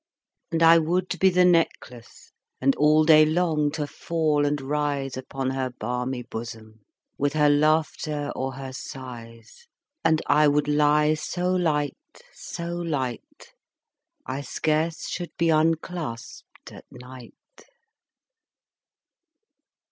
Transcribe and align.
And 0.51 0.63
I 0.63 0.79
would 0.79 1.19
be 1.19 1.29
the 1.29 1.45
necklace, 1.45 2.31
And 2.59 2.75
all 2.77 3.03
day 3.03 3.23
long 3.23 3.69
to 3.73 3.85
fall 3.85 4.47
and 4.47 4.59
rise 4.59 5.15
Upon 5.15 5.51
her 5.51 5.69
balmy 5.77 6.23
bosom, 6.23 6.71
15 6.71 6.83
With 7.19 7.33
her 7.33 7.49
laughter 7.51 8.31
or 8.35 8.53
her 8.53 8.73
sighs: 8.73 9.67
And 10.03 10.19
I 10.25 10.47
would 10.47 10.67
lie 10.67 11.13
so 11.13 11.51
light, 11.51 11.97
so 12.33 12.73
light, 12.77 13.53
I 14.25 14.41
scarce 14.41 15.07
should 15.07 15.37
be 15.37 15.49
unclasp'd 15.49 16.71
at 16.71 16.85
night. 16.89 17.33